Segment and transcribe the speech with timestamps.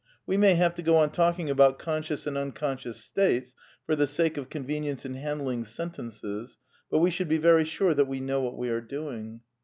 [0.25, 3.53] We may have to go on talk ing about conscious and unconscious states,
[3.85, 6.57] for the sake of convenience in handling sentences,
[6.89, 9.41] but we should be very sure that we know what we are doing.